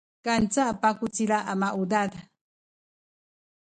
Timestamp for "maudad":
1.61-2.11